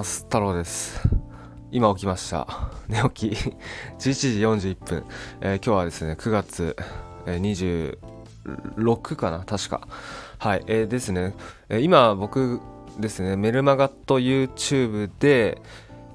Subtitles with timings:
[0.00, 0.22] ます。
[0.22, 0.98] 太郎です。
[1.70, 2.46] 今起きました。
[2.88, 3.36] 寝起き。
[4.00, 5.04] 11時41分、
[5.42, 6.74] えー、今日はですね9月、
[7.26, 7.98] えー、
[8.88, 9.40] 26かな？
[9.40, 9.86] 確か。
[10.38, 11.34] はい、えー、ですね、
[11.68, 12.60] え、今僕
[12.98, 15.60] ですねメルマガと YouTube で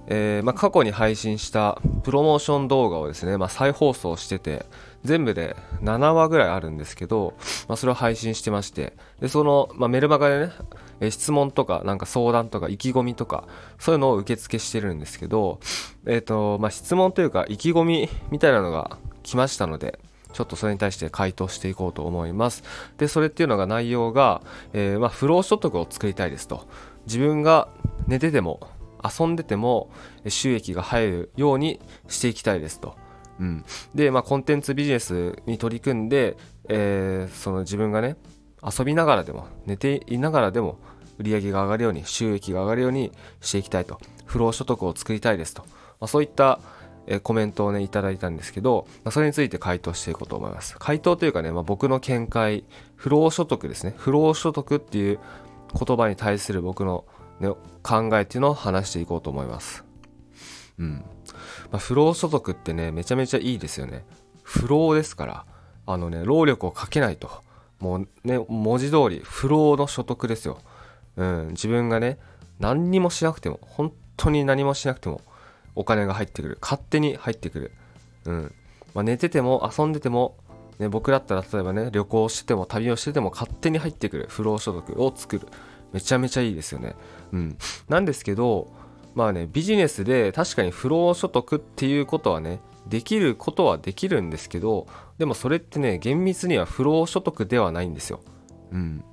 [0.07, 4.67] えー、まあ、過去に配信したプロモーション動画をですね、まあ、再放送してて
[5.03, 7.33] 全部で7話ぐらいあるんですけど、
[7.67, 10.53] まあ、それを配信してましてでその、まメルマガでね、
[10.99, 13.45] え、質問とかなんか相談とか意気込みとか
[13.79, 15.59] そういうのを受付してるんですけど、
[16.05, 19.99] えーとまあ質問というか意気込みみたいなのが来ましたので
[20.35, 22.61] ちょっとそれに対して回答していこうと思います。
[22.97, 24.41] で、それっていうのが内容が、
[24.73, 26.67] えー、まあ、不労所得を作りたいですと。
[27.05, 27.69] 自分が
[28.07, 28.59] 寝てても
[29.01, 29.89] 遊んでても
[30.27, 31.79] 収益が入るように
[32.09, 32.97] していきたいですと。
[33.39, 36.35] うん、で、まあ、コンテンツビジネスに取り組んで、
[36.67, 38.17] えー、その自分がね
[38.65, 40.77] 遊びながらでも寝ていながらでも
[41.17, 45.69] 売り上げが上がるように収益が上がるようにしていきたいと不労所得を作りたいですと、ま
[46.01, 46.59] あ、そういった、
[47.07, 55.19] え、コメントをねいただいたんですけど、まあ、それについて回答していこうと思います回答というかね、まあ、僕の見解不労所得ですね不労所得っていう
[55.73, 57.05] 言葉に対する僕の
[57.39, 57.49] ね、
[57.83, 59.83] 考えっていうのを話していこうと思います。
[60.79, 61.05] うん。
[61.71, 64.05] まあ、不労所得ってね、めちゃめちゃいいですよね。
[64.43, 65.45] 不労ですから、
[65.85, 67.43] あのね、労力をかけないと。
[67.79, 70.59] もうね、文字通り、不労の所得ですよ。
[71.17, 72.17] うん、自分がね、
[72.59, 75.21] 何にもしなくても、本当に何もしなくても、
[75.75, 76.57] お金が入ってくる。
[76.61, 77.71] 勝手に入ってくる。
[78.25, 78.53] うん。
[78.93, 80.37] まあ、寝てても、遊んでても、
[80.79, 85.47] ね、僕だったら例えばね、旅行してても、旅をしてても、勝手に入ってくる不労所得を作る。
[85.93, 86.95] めちゃめちゃいいですよね。
[87.31, 87.57] うん。
[87.89, 88.67] なんですけど、
[89.13, 94.87] まあね、ビジネスで確かに不労所得っていうことはね、できることはできるんですけど、
[95.17, 98.21] でもそれってね、厳密には不労所得ではないんですよ。
[98.71, 99.03] うん。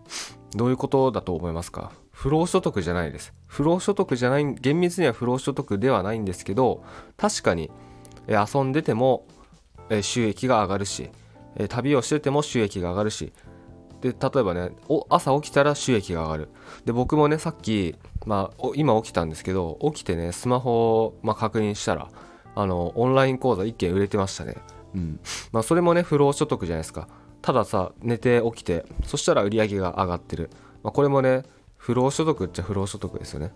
[0.55, 1.92] どういうことだと思いますか？
[2.11, 3.33] 不労所得じゃないです。
[3.47, 6.84] 不労所得じゃない、厳密には不労所得ではないんですけど、
[7.16, 7.71] 確かに
[8.28, 9.26] 遊んでても
[10.00, 11.10] 収益が上がるし、
[11.69, 13.32] 旅をしてても収益が上がるし、
[14.03, 14.72] で例えばね
[15.09, 16.49] 朝起きたら収益が上がる
[16.84, 17.94] で僕もねさっき、
[18.26, 22.09] まあ、今起きたんですけど起きてねスマホを、まあ、確認したら
[22.56, 24.56] あのオンライン講座1件売れてましたね
[24.94, 25.20] うん。
[25.53, 27.08] まあそれもね不労所得じゃないですか。
[27.41, 30.48] たださ寝て起きてそしたら売り上げが上がってる、
[30.84, 31.42] まあ、これもね
[31.76, 33.52] 不労所得っちゃ不労所得ですよね。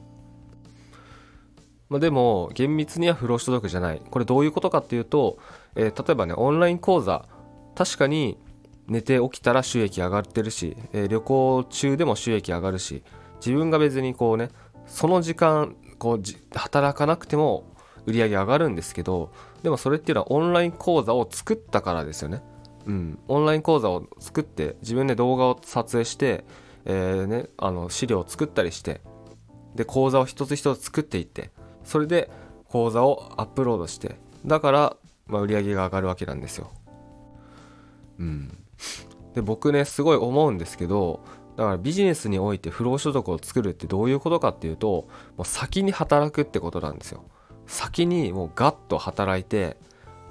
[1.89, 4.03] まあ、でも厳密には不労所得じゃない。
[4.11, 5.39] これどういうことかっていうと、
[5.77, 7.27] えー、例えばねオンライン講座。
[7.77, 8.39] 確かに
[8.89, 13.03] 寝て起きたら収益上がってるし、えー、旅行中でも収益上がるし
[13.45, 14.49] 自分が別にこうね
[14.87, 16.23] その時間こう
[16.57, 17.65] 働かなくても
[18.07, 19.33] 売り上げ上がるんですけど
[19.67, 22.41] でもそれっていうのはオンライン講座を作ったからですよね。
[22.87, 26.45] うん、オンライン講座を作って自分で動画を撮影して、
[26.85, 29.01] えーね、あの資料を作ったりして
[29.75, 31.51] で講座を一つ一つ作っていって
[31.83, 32.31] それで
[32.69, 36.71] 講座をアップロードしてだから、まあ、売り上げが上がるわけなんですよ。
[38.21, 38.57] うん
[39.35, 41.25] で僕ねすごい思うんですけど
[41.57, 47.25] だからビジネスにおいて不労所得を作るってどういうことかっていうともう先に働くってことなんですよ
[47.67, 49.77] 先にもうガッと働いて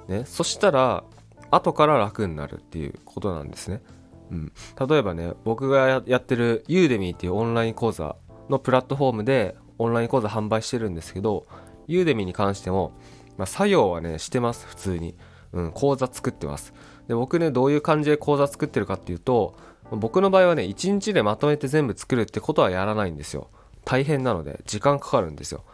[0.08, 1.04] ねそしたら
[1.50, 3.82] 後から楽になるっていうことなんですね、
[4.30, 4.52] うん、
[4.88, 8.16] 例えばね僕がやってるユーデミーっていうオンライン講座
[8.48, 11.46] のプラットフォームでオンライン講座販売してるんですけど
[11.86, 12.92] ユーデミーに関しても、
[13.36, 15.14] まあ、作業はねしてます普通に、
[15.52, 16.72] うん、講座作ってます。
[17.06, 19.56] で僕ねどういう感じで講座作ってるかっていうと
[19.92, 23.50] 僕の場合はね1日でまとめて全部作るってことはやらないんですよ。
[23.84, 25.64] 大変なので時間かかるんですよ。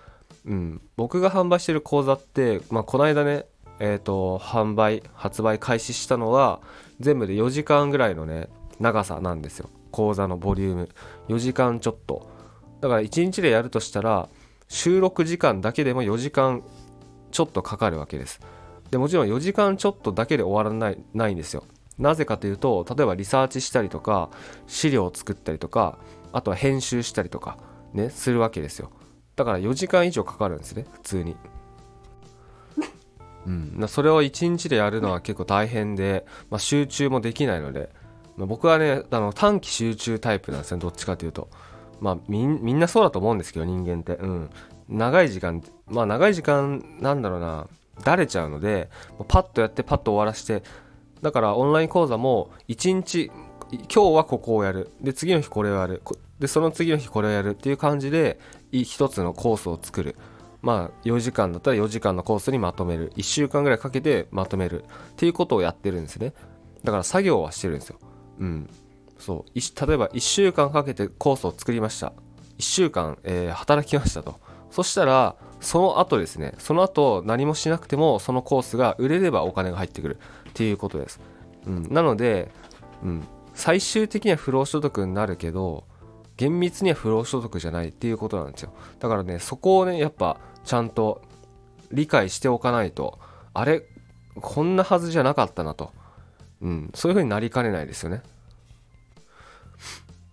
[0.47, 0.81] うん。
[0.97, 3.47] 僕が販売してる講座って、まあ、この間ね
[3.79, 6.61] えっ、ー、と販売発売開始したのは
[7.01, 8.49] 全部で4時間ぐらいのね
[8.81, 9.71] 長さなんですよ。
[9.91, 10.89] 講座のボリューム。
[11.29, 12.31] 4時間ちょっと。
[12.81, 14.29] だから1日でやるとしたら
[14.69, 16.63] 収録時間だけでも4時間
[17.31, 18.41] ちょっとかかるわけです。
[18.91, 21.65] でもちろん4時間ちょっとだけで終わらないないんですよ。
[21.99, 24.31] なぜかというと例えばリサーチしたりとか
[24.67, 25.99] 資料を作ったりとか
[26.33, 27.59] あとは編集したりとか
[27.93, 28.91] ねするわけですよ。
[29.37, 31.37] だから4時間以上かかるんですね普通に。
[33.47, 37.91] うん、それを1日でやるのは結構大変で、まあ、集中もできないので、
[38.37, 41.49] まあ、僕はねあの短期集中タイプなんですねどっちかというと。
[42.01, 44.17] まあみんなそうだと思うんですけど人間って。
[44.17, 44.51] うん。
[44.89, 47.69] 長い時間まあ長い時間なんだろうな
[48.05, 48.91] だれちゃうので
[49.29, 50.63] パッとやってパッと終わらして
[51.23, 53.31] だからオンライン講座も1日
[53.73, 54.91] 今日はここをやる。
[55.01, 56.03] で次の日これをやる。
[56.39, 58.39] でその次の日これをやるっていう感じで
[58.73, 60.17] 一つのコースを作る。
[60.61, 63.13] まあ4時間だったら4時間のコースにまとめる。
[63.17, 64.85] 1週間ぐらいかけてまとめる。
[64.85, 64.87] っ
[65.17, 66.35] ていうことをやってるんですね。
[66.85, 67.99] だから作業はしてるんですよ。
[68.39, 68.71] うん。
[69.19, 69.87] そう。
[69.87, 72.09] 例えば1週間かけてコースを作りました。
[72.59, 74.41] 1週間、えー、働きましたと。
[74.71, 76.55] そしたらその後ですね。
[76.59, 80.19] その後何もしなくてもそのコースが売れればお金が入ってくる。
[80.53, 81.19] っていうことです、
[81.67, 82.51] うん、なので、
[83.03, 83.25] うん、
[83.55, 85.85] 最終的には不労所得になるけど
[86.37, 88.73] 厳密には不労所得じゃないっていうことなんですよ。
[88.99, 91.23] だからねそこをねやっぱちゃんと
[91.91, 93.19] 理解しておかないと
[93.55, 93.85] あれ
[94.41, 95.93] こんなはずじゃなかったなと、
[96.63, 98.23] うん、そういう風になりかねないですよね。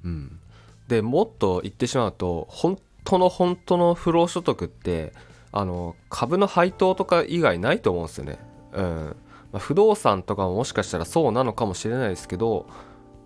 [0.04, 0.40] うん。
[0.88, 5.14] でもっと言ってしまうと本当の本当の不労所得って
[5.52, 8.40] あの株の配当とか以外ないと思うんですよね。
[8.74, 9.16] うん。
[9.52, 12.68] まあ、不動産とかももしかしたらそうなのかもしれないですけど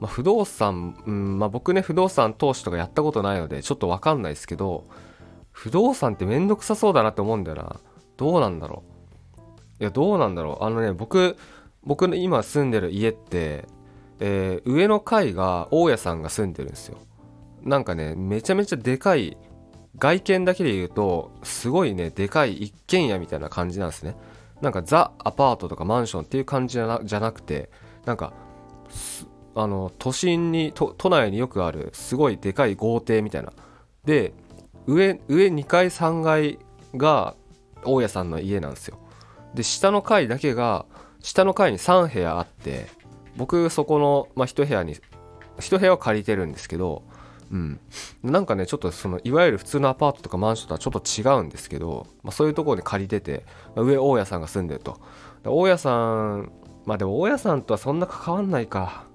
[0.03, 4.83] まあ、不動産、うんまあ、僕ね不動産投資とかやったことないのでちょっと分かんないですけど
[5.53, 7.79] 不動産ってめんどくさそうだなって思うんだよな。
[8.17, 8.83] どうなんだろ
[9.37, 9.39] う。
[9.79, 10.65] いやどうなんだろう。
[10.65, 11.37] あのね僕
[11.85, 13.65] 僕の今住んでる家って、
[14.19, 16.97] えー、上の階が大家さんが住んでるんですよ。
[17.61, 19.37] なんかねめちゃめちゃでかい
[19.97, 24.17] 外見だけで言うとすごいねでかい一軒家みたいな感じなんですね。
[24.59, 27.69] なんかザ・アパートとかマンションっていう感じじゃなじゃなくて
[28.03, 28.33] なんか
[29.55, 33.53] あの都心に都内によくあるすごいでかい豪邸みたいな。
[34.05, 34.33] で
[34.87, 36.59] 上上2階3階
[36.95, 37.35] が
[37.83, 38.97] 大家さんの家なんですよ。
[39.53, 40.85] で下の階だけが
[41.21, 42.87] 下の階に3部屋あって
[43.37, 44.95] 僕そこの、まあ、1部屋に
[45.57, 47.03] 1部屋を借りてるんですけど
[47.51, 47.79] うん。
[48.23, 53.45] なんかねちょっとそのいわゆる普通のアパートとかマンションとはちょっと違うんですけど、まあ、そういうところに借りてて、
[53.75, 54.99] 上大家さんが住んでると。
[55.43, 56.51] 大家さん
[56.85, 59.05] まあでも大家さんとはそんな関わんないか。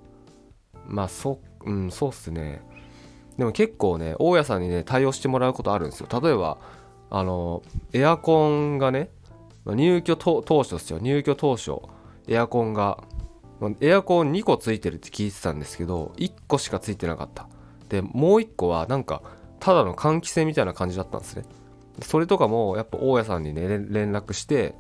[0.89, 2.63] まあそうんそうっすね。
[3.37, 6.09] でも結構ね大家さんにね対応してもらうことあるんですよ。
[6.21, 6.59] 例えば
[7.11, 7.63] あの
[7.93, 9.11] エアコンがね
[9.67, 10.99] 入居当初ですよ。
[10.99, 11.77] 入居当初
[12.27, 12.99] エアコンが
[13.81, 17.49] エアコン2個ついてるって聞いてたんですけど1個しかついてなかった。
[17.89, 19.23] でもう1個はなんか
[19.61, 21.45] ただの換気扇みたいな感じだったんですね。
[22.03, 24.75] それとかもやっぱ大家さんにね連絡して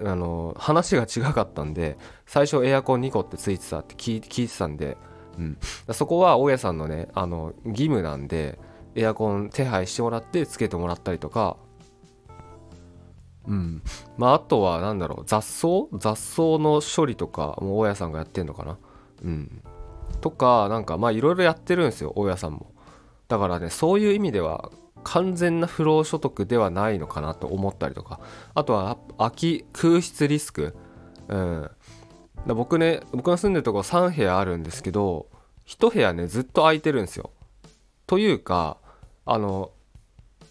[0.00, 4.96] あの話が違かったんで最初エアコン2個ってついてたって聞いてたんで
[5.38, 5.58] うん、
[5.94, 8.58] そこは大家さんのねあの義務なんで
[8.96, 11.56] エアコン手配してもらってつけてもらったりとか。
[13.46, 13.82] うん。
[14.16, 15.88] まああとは何だろう雑草？
[15.98, 18.78] 雑草の処理とかも大家さんがやってんのかな？
[19.24, 19.62] うん。
[20.20, 22.72] とかなんかまあいろいろやってるんですよ大家さんも。
[23.28, 24.70] だからねそういう意味では
[25.04, 28.20] 完全な不労所得ではないのかなと思ったりとか。
[28.54, 30.76] あとは空き空室リスク。
[31.28, 31.70] うん。
[32.48, 35.26] だ僕ね僕の住んでるとこ3部屋あるんですけど
[35.66, 37.30] 1部屋ねずっと空いてるんですよ。
[38.06, 38.78] というか
[39.26, 39.70] あの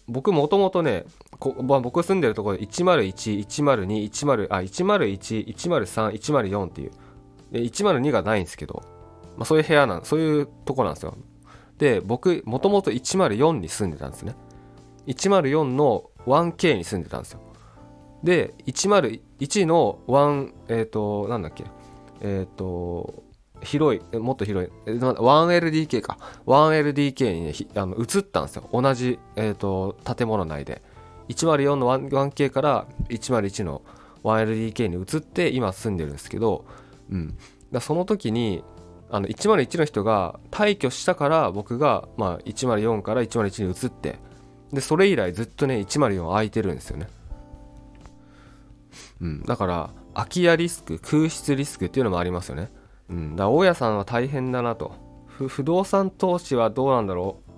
[0.06, 1.06] 僕もともとね
[1.40, 6.92] こ、まあ、僕住んでるところで10110210あ101103104104っていう。
[7.50, 8.84] で102がないんですけど、
[9.36, 11.16] まあ、そういう部屋なんそういうとこなんですよ。
[11.78, 14.36] で僕もともと104に住んでたんですね。
[15.08, 17.40] 104の 1K に住んでたんですよ。
[18.22, 21.64] で101の1えっ、ー、となんだっけ
[22.20, 23.24] えっ、ー、と
[23.62, 24.70] 広いもっと広い。
[24.86, 26.18] 1LDK か。
[26.46, 28.68] 1LDK にねあの移ったんですよ。
[28.72, 30.82] 同じ、えーと、建物内で。
[31.28, 33.82] 104の 1K から101の
[34.24, 36.64] 1LDK に移って今住んでるんですけど、
[37.10, 37.36] うん、
[37.70, 38.64] だその時に
[39.10, 44.18] あの101の人が退去したから僕が、まあ、104から101に移って。
[44.72, 47.08] でそれ以来ずっとね104空いてるんですよね、
[49.20, 52.70] うん、だから空き家リスク空室リスクっていうのもありますよね。
[53.08, 54.92] うん、だ大家さんは大変だなと。
[55.46, 57.50] 不動産投資はどうなんだろう。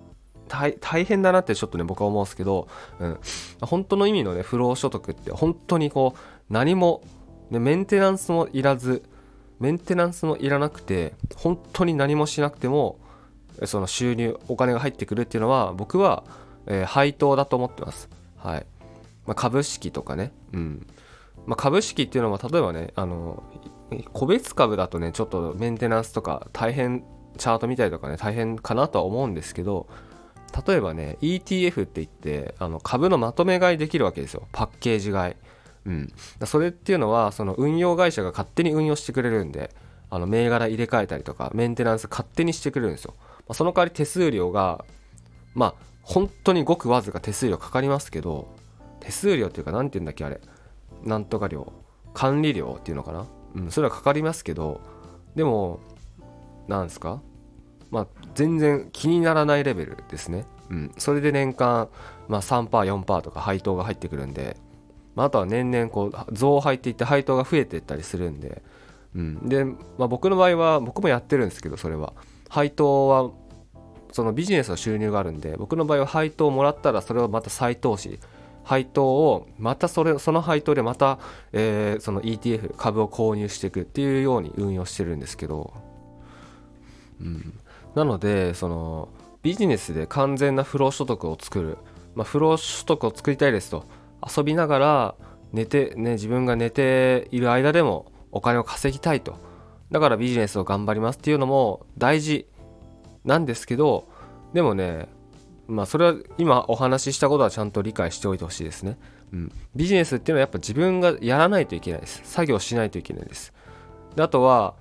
[0.81, 3.19] 大変だなってちょっとね僕は思うんですけど、うん、
[3.63, 7.03] 本当の意味のね不労所得って本当にこう何も、
[7.51, 9.05] ね、メンテナンスもいらず
[9.61, 12.99] メンテナンスもいらなくて本当に何もしなくても
[13.65, 16.25] その収入お金が入ってくるっていうのは僕は、
[16.67, 18.11] えー、配当だと思ってます。
[18.37, 18.67] はい、
[19.27, 20.33] まあ、株式とかね。
[20.53, 20.87] うん。
[21.47, 23.43] まあ、株式っていうのは例えばねあの
[24.13, 27.05] 個別株だとねちょっとメンテナンスとか大変
[27.37, 29.89] チャート見たりとかね大変かなとは思うんですけど
[30.67, 34.49] 例えばね ETF って言ってあの株のまとめ買いできるわけですよ。
[34.53, 35.35] パッケージ買い、
[35.87, 36.13] うん、
[36.45, 39.71] それっていうのはその運用会社が勝手に運用してくれるんで
[40.11, 44.85] あの銘柄入れ替えたりとかメンテナンス勝手にしてくれるんですよ、まあ、その代わり手数料が
[45.55, 48.49] まあ本当にごくわずか手数料かかりますけど
[48.99, 50.41] 手数料っていうか何て言うんだっけあれ。
[51.05, 51.73] なんとか料
[52.15, 53.27] 管理料っていうのかな？
[53.55, 54.81] うん、それはかかりますけど
[55.35, 55.81] でも
[56.69, 57.21] なんですか？
[57.91, 61.89] まあ全然気にならないレベルですね、うん、それで年間、
[62.29, 64.57] まあ、3%4% とか配当が入ってくるんで、
[65.15, 68.63] まあ、あとは年々こう増配っていって配当が増えていったりするんで、
[69.17, 72.13] うん、で、まあ、僕の場合は僕もやってるんですけどそれは。
[72.49, 73.31] 配当は
[74.13, 78.19] そのビジネスの収入があるんで僕の場合は配当をもらったらそれをまた再投資
[78.63, 81.19] 配当をまたそれその配当でまた、
[81.53, 85.73] えー、その ETF 株を購入していくっていうように運用してるんですけど、
[87.21, 87.59] うん、
[87.95, 89.09] なのでその
[89.43, 91.79] ビジネスで完全な不労所得を作る、
[92.15, 93.85] まあ、不労所得を作りたいですと。
[94.37, 95.15] 遊びながら
[95.53, 99.39] 寝て、ね、自分が寝ている間でもお金を稼ぎたいと。
[99.91, 102.47] だからビジネスを頑張りますっていうのも大事
[103.25, 104.09] なんですけど。
[104.53, 105.09] でもね
[105.71, 108.99] まあそれは今お話ししたことはちゃんと理解しておいてほしいですね、
[109.33, 112.21] うん、ビジネスっていうのはやっぱ自分がやらないといけないです。
[112.25, 113.53] 作業しないといけないです。
[114.17, 114.75] であとは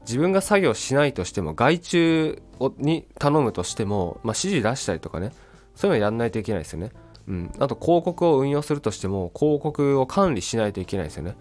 [0.00, 2.42] 自分が作業しないとしても外注
[2.78, 5.32] に頼むとしても、まあ、指示出したりとかね。
[5.74, 6.90] そういうのやんないといけないですよね、
[7.26, 11.34] うん、あと広告を運用するとしても広告を管理しないといけないですよね。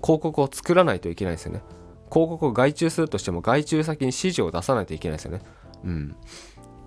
[0.00, 1.62] 広告を作らないといけないですよね。
[2.10, 5.40] 広告を外注するとしても外注先に指示を出さないといけないですよね。
[5.84, 6.16] うん。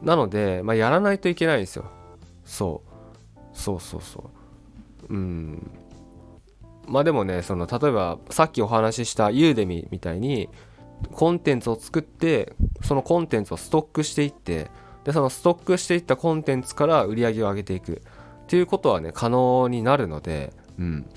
[0.01, 1.85] なので、まあ、やらないといけないんですよ。
[2.43, 2.95] そう。
[3.53, 4.31] そうそうそ
[5.09, 5.13] う。
[5.13, 5.71] うん。
[6.87, 10.49] まあでもねその例えばさっきお話ししたユーデミみたいに
[11.11, 14.69] コンテンツを作ってそのコンテンツをストックしていって
[15.03, 18.01] でそのストックしていったコンテンツから売り上げを上げていく。
[18.43, 21.09] っていうことはね可能になるのでうん。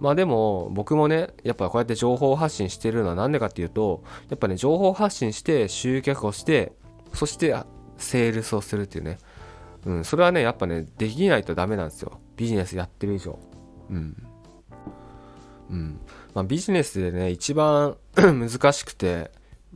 [0.00, 6.72] まあでも僕もねやっぱこうやって情報発信してるのは何でかっていうとやっぱね情報発信して集客をして
[7.14, 7.54] そして
[8.02, 9.18] セールスをするっていうね。
[9.86, 10.04] うん。
[10.04, 12.20] それはねやっぱねできないとダメなんですよ。
[12.36, 13.38] ビジネスやってる以上。
[13.90, 14.16] うん。
[15.70, 16.00] うん。
[16.34, 19.30] まあ、ビジネスでね一番 難しくて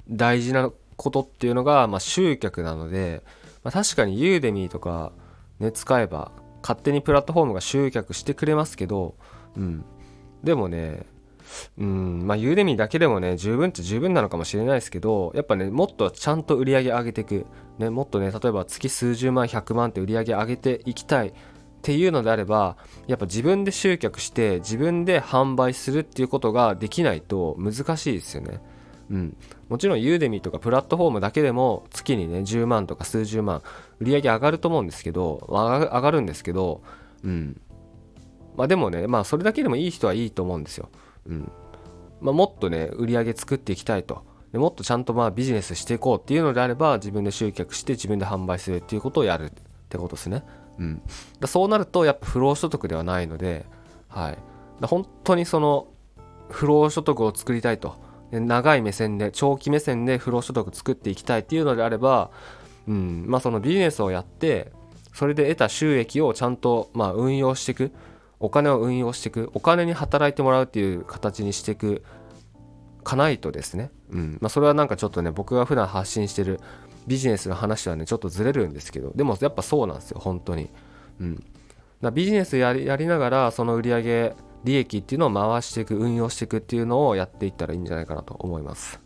[0.09, 3.23] 大事なことっていうのが、まあ、集客なので、
[3.63, 5.13] まあ、確かにユーデミーとか、
[5.59, 9.15] ね、使えば勝手にプラットフォームが集客してくれますけど、
[9.57, 9.85] うん、
[10.43, 11.07] でもね
[11.79, 17.47] うんまあユーデミーだけでもね十分っちゃ十分なのかもしれないですけどやっぱねもっとちゃんと売り上げ上げていく、
[17.79, 21.33] ね、もっとね例えば月数十万100万って売り上げ上げていきたいっ
[21.83, 22.77] ていうのであれば
[23.07, 28.61] やっぱ自分で集客して自分で販売するっていうことができないと難しいですよね。
[29.09, 29.37] うん、
[29.69, 33.63] もちろんユーデミとかプラットフォームだけでも月にね10万とか数十万
[34.01, 36.83] 売り上げ上がると思うんですけど上がるんですけど、
[37.23, 37.61] うん
[38.57, 40.89] まあ、でもねまあそれだけでもいい人はいいと思うんですよ。
[41.29, 41.53] うん。
[42.21, 44.25] まあ、もっとね売り上げ作っていきたいと。
[44.53, 49.51] でもっとちゃんとまあビジネスしていこうっていうのであれば自分で集客して自分で販売するっていうことをやるっ
[49.89, 50.45] てことですね。
[50.79, 51.03] うん、
[51.41, 53.67] だそうなるとやっぱ不労所得ではないので、
[54.09, 54.39] はい、
[54.81, 55.89] だ本当にその
[56.49, 58.05] 不労所得を作りたいと。
[58.33, 62.31] 長い目線で長期目線で不労所得作っていきたいっていうのであれば、
[62.89, 63.25] うん。
[63.29, 64.73] まあ、そのビジネスをやって
[65.15, 67.93] それで得た収益をちゃんとまあ運用していく
[68.41, 72.03] お金を運用していくお金に働いてもらうっていう形にしていく
[73.03, 74.39] かないとですね、うん。
[74.41, 76.61] まあ、それはなんかちょっとね僕が普段発信してる
[77.07, 80.69] ビジネスの話はねちょっとずれるんですけどでもやっぱそうなんですよ本当に。
[81.21, 81.45] うん。
[82.03, 89.01] だビジネスやりやりながらその売上利益っていうのを回していく運用していくっていうのをやっていったらいいんじゃないかなと思います。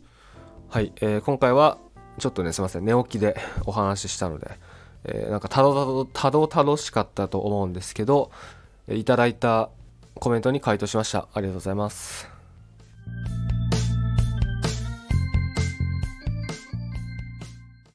[0.69, 1.79] はい、えー、今回は
[2.19, 4.51] ちょっとねすいません寝起きでお話ししたので、
[5.05, 8.31] えー、なんかたどたどたどたどしかったと思うんですけど
[8.93, 9.71] いただいた
[10.15, 11.29] コメントに回答しました。
[11.35, 12.30] ありがとうございます。